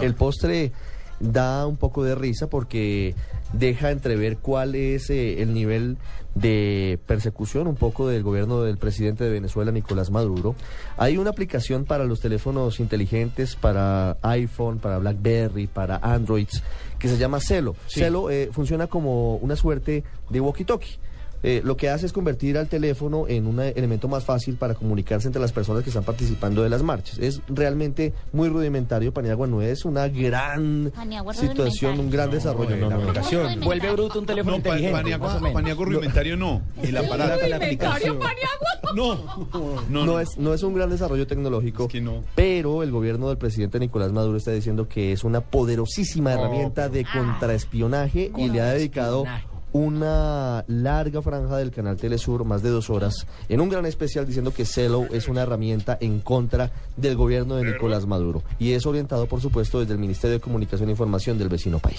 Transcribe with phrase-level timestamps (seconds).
[0.00, 0.70] El postre
[1.18, 3.16] da un poco de risa porque
[3.52, 5.96] deja entrever cuál es eh, el nivel
[6.36, 10.54] de persecución un poco del gobierno del presidente de Venezuela, Nicolás Maduro.
[10.98, 16.62] Hay una aplicación para los teléfonos inteligentes, para iPhone, para BlackBerry, para Androids,
[17.00, 17.74] que se llama Celo.
[17.88, 20.96] Celo eh, funciona como una suerte de walkie-talkie.
[21.42, 25.28] Eh, lo que hace es convertir al teléfono en un elemento más fácil para comunicarse
[25.28, 27.18] entre las personas que están participando de las marchas.
[27.18, 29.12] Es realmente muy rudimentario.
[29.12, 32.76] Paniagua no es una gran Paniagua situación, un gran desarrollo.
[32.76, 33.02] No, no, no.
[33.02, 33.60] aplicación.
[33.60, 34.92] Vuelve bruto un teléfono inteligente.
[34.92, 35.54] Paniagua, más o menos.
[35.54, 36.62] Paniagua rudimentario no.
[36.82, 37.46] El aparato.
[37.46, 38.18] La aplicación.
[38.94, 39.46] No,
[39.90, 42.24] no, No es, no es un gran desarrollo tecnológico, Es que no.
[42.34, 47.04] pero el gobierno del presidente Nicolás Maduro está diciendo que es una poderosísima herramienta de
[47.04, 49.24] contraespionaje y le ha dedicado
[49.78, 54.52] una larga franja del canal Telesur, más de dos horas, en un gran especial diciendo
[54.52, 59.26] que Celo es una herramienta en contra del gobierno de Nicolás Maduro y es orientado,
[59.26, 61.96] por supuesto, desde el Ministerio de Comunicación e Información del vecino país.